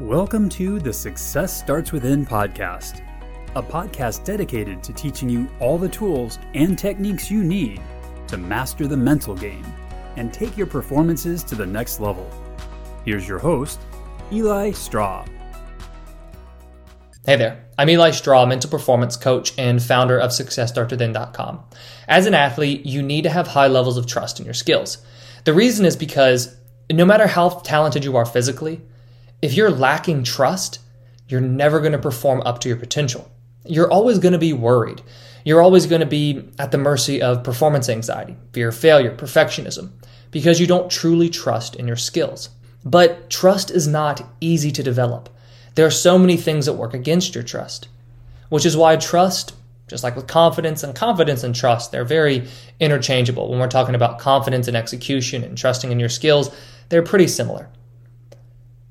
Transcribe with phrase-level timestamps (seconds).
[0.00, 3.02] Welcome to the Success Starts Within podcast,
[3.56, 7.82] a podcast dedicated to teaching you all the tools and techniques you need
[8.28, 9.66] to master the mental game
[10.14, 12.30] and take your performances to the next level.
[13.04, 13.80] Here's your host,
[14.30, 15.26] Eli Straw.
[17.26, 21.64] Hey there, I'm Eli Straw, mental performance coach and founder of SuccessStartsWithin.com.
[22.06, 24.98] As an athlete, you need to have high levels of trust in your skills.
[25.42, 26.56] The reason is because
[26.88, 28.80] no matter how talented you are physically,
[29.40, 30.80] if you're lacking trust,
[31.28, 33.30] you're never going to perform up to your potential.
[33.64, 35.02] You're always going to be worried.
[35.44, 39.90] You're always going to be at the mercy of performance anxiety, fear of failure, perfectionism,
[40.30, 42.50] because you don't truly trust in your skills.
[42.84, 45.28] But trust is not easy to develop.
[45.74, 47.88] There are so many things that work against your trust,
[48.48, 49.54] which is why trust,
[49.86, 52.48] just like with confidence and confidence and trust, they're very
[52.80, 53.48] interchangeable.
[53.48, 56.50] When we're talking about confidence and execution and trusting in your skills,
[56.88, 57.68] they're pretty similar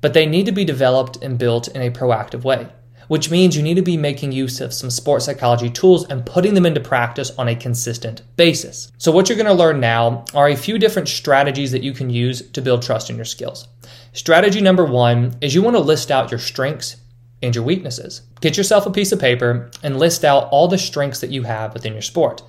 [0.00, 2.68] but they need to be developed and built in a proactive way,
[3.08, 6.54] which means you need to be making use of some sports psychology tools and putting
[6.54, 8.92] them into practice on a consistent basis.
[8.98, 12.10] So, what you're going to learn now are a few different strategies that you can
[12.10, 13.66] use to build trust in your skills.
[14.12, 16.96] Strategy number one is you want to list out your strengths
[17.42, 18.22] and your weaknesses.
[18.40, 21.72] Get yourself a piece of paper and list out all the strengths that you have
[21.74, 22.42] within your sport.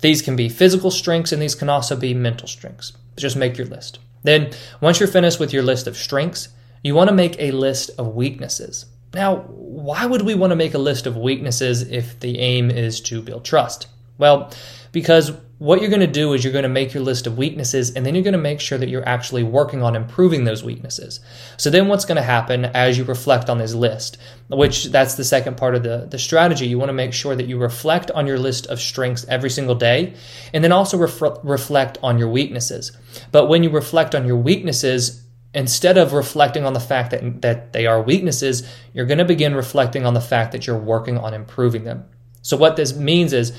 [0.00, 2.92] These can be physical strengths and these can also be mental strengths.
[3.16, 3.98] Just make your list.
[4.24, 6.48] Then, once you're finished with your list of strengths,
[6.86, 8.86] you want to make a list of weaknesses.
[9.14, 13.00] Now, why would we want to make a list of weaknesses if the aim is
[13.02, 13.88] to build trust?
[14.18, 14.50] Well,
[14.92, 17.92] because what you're going to do is you're going to make your list of weaknesses
[17.92, 21.20] and then you're going to make sure that you're actually working on improving those weaknesses.
[21.56, 25.24] So then what's going to happen as you reflect on this list, which that's the
[25.24, 26.66] second part of the, the strategy.
[26.66, 29.74] You want to make sure that you reflect on your list of strengths every single
[29.74, 30.14] day
[30.52, 32.92] and then also ref- reflect on your weaknesses.
[33.32, 35.25] But when you reflect on your weaknesses,
[35.56, 39.54] instead of reflecting on the fact that, that they are weaknesses, you're going to begin
[39.54, 42.04] reflecting on the fact that you're working on improving them.
[42.42, 43.58] So, what this means is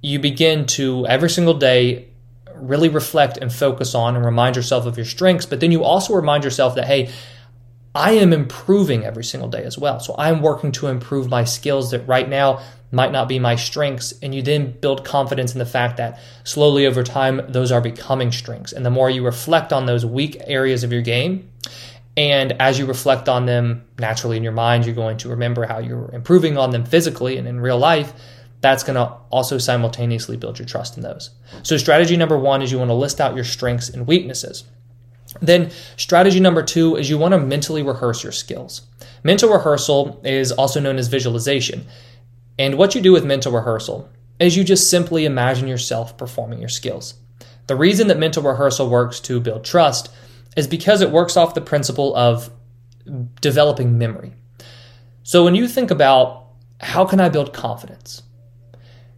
[0.00, 2.08] you begin to every single day
[2.54, 6.14] really reflect and focus on and remind yourself of your strengths, but then you also
[6.14, 7.10] remind yourself that, hey,
[7.94, 10.00] I am improving every single day as well.
[10.00, 12.60] So I'm working to improve my skills that right now
[12.90, 14.12] might not be my strengths.
[14.20, 18.32] And you then build confidence in the fact that slowly over time, those are becoming
[18.32, 18.72] strengths.
[18.72, 21.50] And the more you reflect on those weak areas of your game,
[22.16, 25.78] and as you reflect on them naturally in your mind, you're going to remember how
[25.78, 28.12] you're improving on them physically and in real life.
[28.60, 31.30] That's going to also simultaneously build your trust in those.
[31.64, 34.64] So, strategy number one is you want to list out your strengths and weaknesses.
[35.40, 38.82] Then, strategy number two is you want to mentally rehearse your skills.
[39.22, 41.86] Mental rehearsal is also known as visualization.
[42.58, 44.08] And what you do with mental rehearsal
[44.38, 47.14] is you just simply imagine yourself performing your skills.
[47.66, 50.10] The reason that mental rehearsal works to build trust
[50.56, 52.50] is because it works off the principle of
[53.40, 54.32] developing memory.
[55.22, 56.46] So when you think about
[56.80, 58.22] how can I build confidence,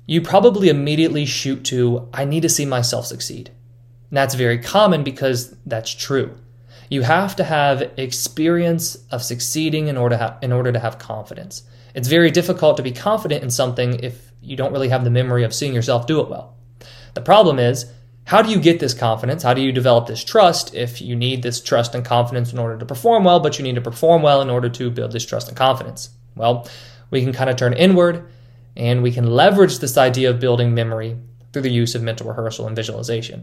[0.06, 3.50] you probably immediately shoot to I need to see myself succeed.
[4.11, 6.37] And that's very common because that's true.
[6.89, 11.62] You have to have experience of succeeding in order in order to have confidence.
[11.94, 15.44] It's very difficult to be confident in something if you don't really have the memory
[15.44, 16.55] of seeing yourself do it well.
[17.15, 17.87] The problem is,
[18.25, 19.43] how do you get this confidence?
[19.43, 22.77] How do you develop this trust if you need this trust and confidence in order
[22.78, 25.49] to perform well, but you need to perform well in order to build this trust
[25.49, 26.11] and confidence?
[26.34, 26.69] Well,
[27.11, 28.28] we can kind of turn inward
[28.77, 31.17] and we can leverage this idea of building memory
[31.56, 33.43] through the use of mental rehearsal and visualization.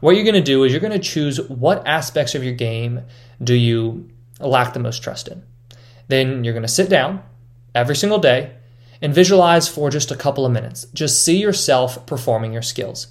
[0.00, 3.00] What you're going to do is you're going to choose what aspects of your game
[3.42, 5.42] do you lack the most trust in.
[6.08, 7.22] Then you're going to sit down
[7.74, 8.54] every single day
[9.00, 10.84] and visualize for just a couple of minutes.
[10.92, 13.06] Just see yourself performing your skills.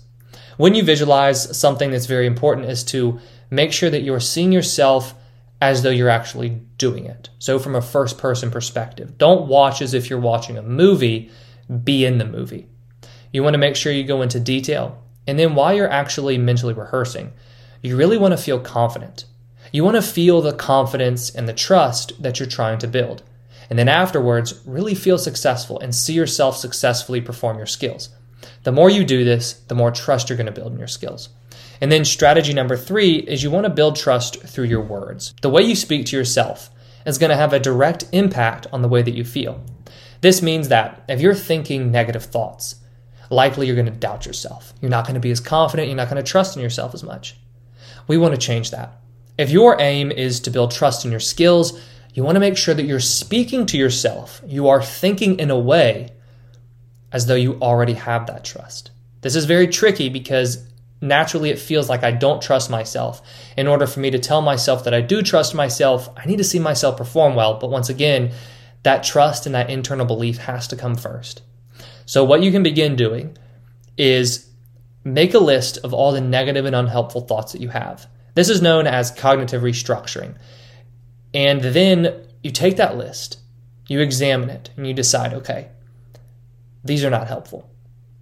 [0.58, 5.16] When you visualize, something that's very important is to make sure that you're seeing yourself
[5.64, 7.32] as though you're actually doing it.
[7.40, 11.32] So, from a first person perspective, don't watch as if you're watching a movie,
[11.84, 12.68] be in the movie.
[13.34, 15.04] You want to make sure you go into detail.
[15.28, 17.34] And then while you're actually mentally rehearsing,
[17.82, 19.26] you really want to feel confident.
[19.72, 23.24] You want to feel the confidence and the trust that you're trying to build.
[23.70, 28.10] And then afterwards, really feel successful and see yourself successfully perform your skills.
[28.64, 31.30] The more you do this, the more trust you're going to build in your skills.
[31.82, 35.34] And then strategy number three is you want to build trust through your words.
[35.42, 36.70] The way you speak to yourself
[37.06, 39.64] is going to have a direct impact on the way that you feel.
[40.22, 42.76] This means that if you're thinking negative thoughts,
[43.34, 44.74] likely you're going to doubt yourself.
[44.82, 45.88] You're not going to be as confident.
[45.88, 47.38] You're not going to trust in yourself as much.
[48.08, 49.00] We want to change that.
[49.38, 51.80] If your aim is to build trust in your skills,
[52.14, 54.42] you want to make sure that you're speaking to yourself.
[54.46, 56.12] You are thinking in a way
[57.12, 58.92] as though you already have that trust.
[59.22, 60.68] This is very tricky because
[61.02, 63.22] naturally it feels like I don't trust myself.
[63.58, 66.44] In order for me to tell myself that I do trust myself, I need to
[66.44, 67.56] see myself perform well.
[67.56, 68.32] But once again,
[68.84, 71.42] that trust and that internal belief has to come first.
[72.06, 73.38] So, what you can begin doing
[73.98, 74.50] is
[75.04, 78.08] make a list of all the negative and unhelpful thoughts that you have.
[78.36, 80.36] This is known as cognitive restructuring.
[81.34, 83.40] And then you take that list,
[83.88, 85.70] you examine it, and you decide okay,
[86.84, 87.70] these are not helpful.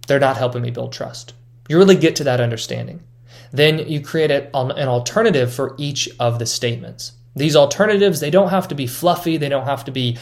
[0.06, 1.34] They're not helping me build trust.
[1.68, 3.02] You really get to that understanding.
[3.52, 7.12] Then you create an alternative for each of the statements.
[7.34, 10.18] These alternatives, they don't have to be fluffy, they don't have to be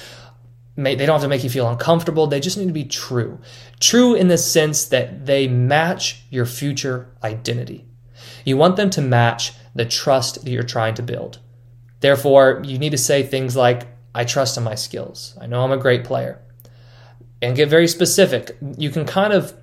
[0.83, 2.27] they don't have to make you feel uncomfortable.
[2.27, 3.41] They just need to be true.
[3.81, 7.87] True in the sense that they match your future identity.
[8.45, 11.39] You want them to match the trust that you're trying to build.
[12.01, 15.37] Therefore, you need to say things like, I trust in my skills.
[15.41, 16.41] I know I'm a great player.
[17.43, 18.57] And get very specific.
[18.77, 19.55] You can kind of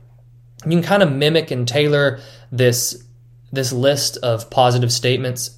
[0.66, 2.20] you can kind of mimic and tailor
[2.52, 3.04] this
[3.52, 5.58] this list of positive statements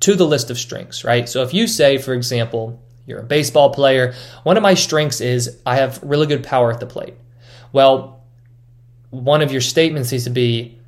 [0.00, 1.28] to the list of strengths, right?
[1.28, 5.58] So if you say, for example, you're a baseball player, one of my strengths is
[5.64, 7.14] I have really good power at the plate.
[7.72, 8.22] Well,
[9.10, 10.78] one of your statements needs to be,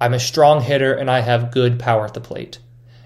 [0.00, 2.60] I'm a strong hitter and I have good power at the plate.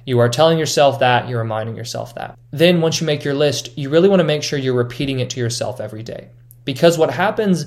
[0.04, 2.38] You are telling yourself that, you're reminding yourself that.
[2.50, 5.30] Then, once you make your list, you really want to make sure you're repeating it
[5.30, 6.28] to yourself every day.
[6.64, 7.66] Because what happens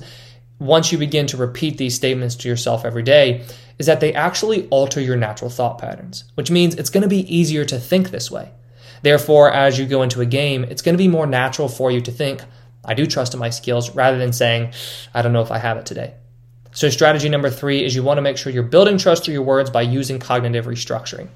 [0.60, 3.44] once you begin to repeat these statements to yourself every day
[3.78, 7.36] is that they actually alter your natural thought patterns, which means it's going to be
[7.36, 8.52] easier to think this way.
[9.02, 12.00] Therefore, as you go into a game, it's going to be more natural for you
[12.00, 12.42] to think,
[12.84, 14.72] I do trust in my skills, rather than saying,
[15.14, 16.14] I don't know if I have it today.
[16.72, 19.42] So, strategy number three is you want to make sure you're building trust through your
[19.42, 21.28] words by using cognitive restructuring.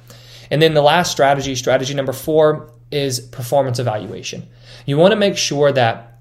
[0.51, 4.49] And then the last strategy, strategy number four, is performance evaluation.
[4.87, 6.21] You want to make sure that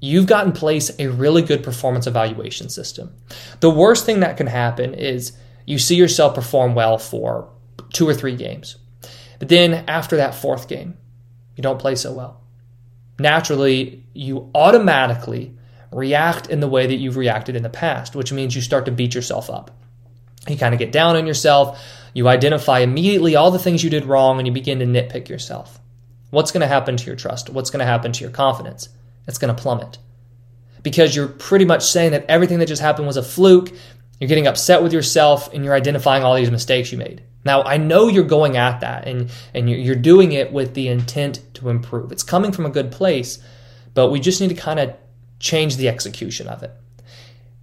[0.00, 3.14] you've got in place a really good performance evaluation system.
[3.60, 5.32] The worst thing that can happen is
[5.66, 7.48] you see yourself perform well for
[7.92, 8.76] two or three games.
[9.38, 10.96] But then after that fourth game,
[11.56, 12.40] you don't play so well.
[13.18, 15.54] Naturally, you automatically
[15.92, 18.92] react in the way that you've reacted in the past, which means you start to
[18.92, 19.70] beat yourself up.
[20.48, 21.82] You kind of get down on yourself.
[22.14, 25.80] You identify immediately all the things you did wrong and you begin to nitpick yourself.
[26.30, 27.50] What's going to happen to your trust?
[27.50, 28.88] What's going to happen to your confidence?
[29.26, 29.98] It's going to plummet.
[30.82, 33.72] Because you're pretty much saying that everything that just happened was a fluke.
[34.20, 37.22] You're getting upset with yourself and you're identifying all these mistakes you made.
[37.46, 41.40] Now, I know you're going at that and, and you're doing it with the intent
[41.54, 42.12] to improve.
[42.12, 43.38] It's coming from a good place,
[43.94, 44.94] but we just need to kind of
[45.38, 46.72] change the execution of it.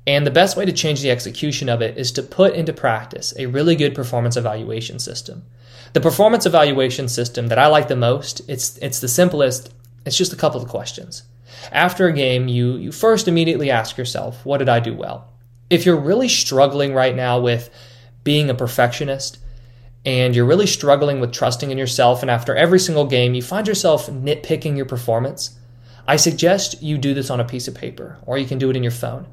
[0.08, 3.34] And the best way to change the execution of it is to put into practice
[3.38, 5.44] a really good performance evaluation system.
[5.94, 9.74] The performance evaluation system that I like the most, it's it's the simplest.
[10.06, 11.24] It's just a couple of questions.
[11.72, 15.30] After a game, you you first immediately ask yourself, what did I do well?
[15.70, 17.70] If you're really struggling right now with
[18.24, 19.38] being a perfectionist
[20.06, 23.68] and you're really struggling with trusting in yourself and after every single game you find
[23.68, 25.58] yourself nitpicking your performance,
[26.08, 28.76] I suggest you do this on a piece of paper or you can do it
[28.76, 29.28] in your phone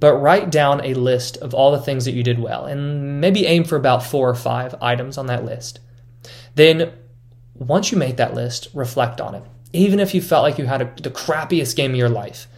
[0.00, 3.46] but write down a list of all the things that you did well and maybe
[3.46, 5.78] aim for about four or five items on that list.
[6.54, 6.92] Then,
[7.54, 9.44] once you make that list, reflect on it.
[9.74, 12.48] Even if you felt like you had a, the crappiest game of your life,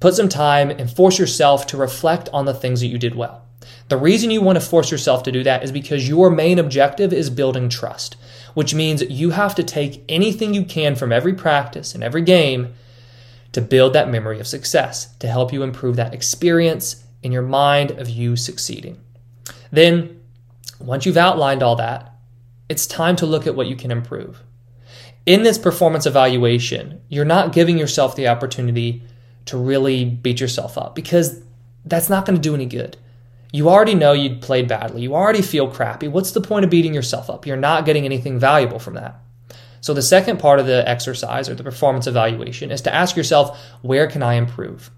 [0.00, 3.43] put some time and force yourself to reflect on the things that you did well.
[3.88, 7.12] The reason you want to force yourself to do that is because your main objective
[7.12, 8.16] is building trust,
[8.54, 12.74] which means you have to take anything you can from every practice and every game
[13.52, 17.92] to build that memory of success, to help you improve that experience in your mind
[17.92, 19.00] of you succeeding.
[19.70, 20.20] Then,
[20.80, 22.14] once you've outlined all that,
[22.68, 24.42] it's time to look at what you can improve.
[25.26, 29.02] In this performance evaluation, you're not giving yourself the opportunity
[29.46, 31.42] to really beat yourself up because
[31.84, 32.96] that's not going to do any good.
[33.54, 35.02] You already know you played badly.
[35.02, 36.08] You already feel crappy.
[36.08, 37.46] What's the point of beating yourself up?
[37.46, 39.20] You're not getting anything valuable from that.
[39.80, 43.56] So the second part of the exercise or the performance evaluation is to ask yourself,
[43.80, 44.90] where can I improve?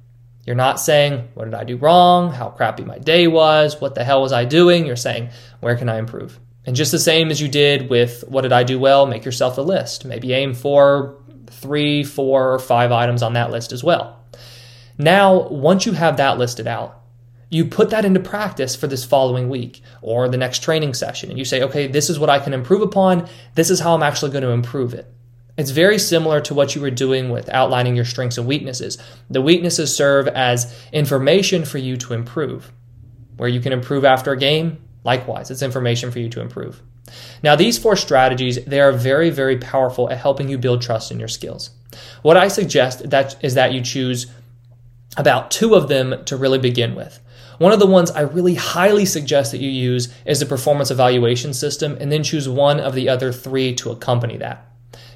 [0.47, 2.33] You're not saying, what did I do wrong?
[2.33, 3.79] How crappy my day was?
[3.79, 4.87] What the hell was I doing?
[4.87, 5.29] You're saying,
[5.61, 6.41] where can I improve?
[6.65, 9.59] And just the same as you did with what did I do well, make yourself
[9.59, 10.07] a list.
[10.07, 14.19] Maybe aim for three, four, or five items on that list as well.
[14.97, 17.03] Now, once you have that listed out,
[17.49, 21.39] you put that into practice for this following week or the next training session and
[21.39, 23.29] you say, okay, this is what I can improve upon.
[23.55, 25.13] This is how I'm actually going to improve it.
[25.57, 28.99] It's very similar to what you were doing with outlining your strengths and weaknesses.
[29.31, 32.73] The weaknesses serve as information for you to improve.
[33.37, 36.83] Where you can improve after a game, likewise, it's information for you to improve.
[37.43, 41.19] Now, these four strategies, they are very, very powerful at helping you build trust in
[41.19, 41.71] your skills.
[42.23, 44.27] What I suggest that is that you choose
[45.17, 47.21] about two of them to really begin with.
[47.59, 51.55] One of the ones I really highly suggest that you use is the performance evaluation
[51.55, 54.71] system, and then choose one of the other three to accompany that.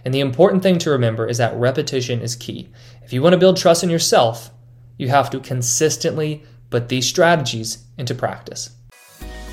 [0.04, 2.70] And the important thing to remember is that repetition is key.
[3.04, 4.50] If you want to build trust in yourself,
[4.96, 8.70] you have to consistently put these strategies into practice.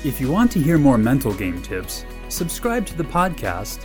[0.04, 3.84] If you want to hear more mental game tips, subscribe to the podcast,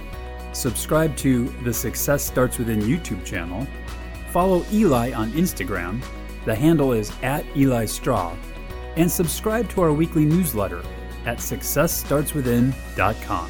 [0.53, 3.67] subscribe to the Success Starts Within YouTube channel,
[4.29, 6.01] follow Eli on Instagram,
[6.45, 8.35] the handle is at Eli Straw,
[8.95, 10.81] and subscribe to our weekly newsletter
[11.25, 13.49] at successstartswithin.com.